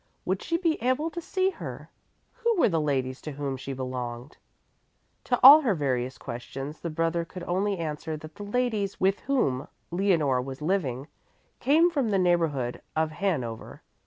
Would 0.25 0.41
she 0.41 0.57
be 0.57 0.81
able 0.81 1.11
to 1.11 1.21
see 1.21 1.51
her? 1.51 1.91
Who 2.37 2.57
were 2.57 2.69
the 2.69 2.81
ladies 2.81 3.21
to 3.21 3.33
whom 3.33 3.55
she 3.55 3.71
belonged? 3.71 4.35
To 5.25 5.39
all 5.43 5.61
her 5.61 5.75
various 5.75 6.17
questions 6.17 6.79
the 6.79 6.89
brother 6.89 7.23
could 7.23 7.43
only 7.43 7.77
answer 7.77 8.17
that 8.17 8.33
the 8.33 8.41
ladies 8.43 8.99
with 8.99 9.19
whom 9.19 9.67
Leonore 9.91 10.41
was 10.41 10.59
living 10.59 11.07
came 11.59 11.91
from 11.91 12.09
the 12.09 12.17
neighborhood 12.17 12.81
of 12.95 13.11
Hannover. 13.11 13.83